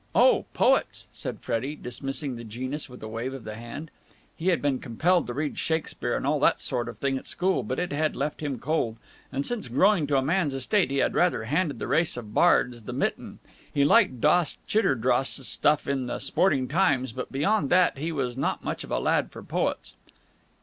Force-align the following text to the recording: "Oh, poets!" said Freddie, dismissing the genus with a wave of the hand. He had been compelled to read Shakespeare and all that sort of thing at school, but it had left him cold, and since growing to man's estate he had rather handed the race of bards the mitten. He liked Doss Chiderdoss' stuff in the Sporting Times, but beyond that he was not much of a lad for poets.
"Oh, 0.15 0.45
poets!" 0.55 1.05
said 1.13 1.41
Freddie, 1.41 1.75
dismissing 1.75 2.35
the 2.35 2.43
genus 2.43 2.89
with 2.89 3.03
a 3.03 3.07
wave 3.07 3.35
of 3.35 3.43
the 3.43 3.53
hand. 3.53 3.91
He 4.35 4.47
had 4.47 4.59
been 4.59 4.79
compelled 4.79 5.27
to 5.27 5.33
read 5.35 5.59
Shakespeare 5.59 6.15
and 6.17 6.25
all 6.25 6.39
that 6.39 6.59
sort 6.59 6.89
of 6.89 6.97
thing 6.97 7.19
at 7.19 7.27
school, 7.27 7.61
but 7.61 7.77
it 7.77 7.91
had 7.91 8.15
left 8.15 8.41
him 8.41 8.57
cold, 8.57 8.97
and 9.31 9.45
since 9.45 9.67
growing 9.67 10.07
to 10.07 10.19
man's 10.23 10.55
estate 10.55 10.89
he 10.89 10.97
had 10.97 11.13
rather 11.13 11.43
handed 11.43 11.77
the 11.77 11.85
race 11.85 12.17
of 12.17 12.33
bards 12.33 12.81
the 12.81 12.93
mitten. 12.93 13.37
He 13.71 13.85
liked 13.85 14.19
Doss 14.19 14.57
Chiderdoss' 14.67 15.45
stuff 15.47 15.87
in 15.87 16.07
the 16.07 16.17
Sporting 16.17 16.67
Times, 16.67 17.11
but 17.13 17.31
beyond 17.31 17.69
that 17.69 17.99
he 17.99 18.11
was 18.11 18.35
not 18.35 18.63
much 18.63 18.83
of 18.83 18.89
a 18.89 18.97
lad 18.97 19.29
for 19.31 19.43
poets. 19.43 19.93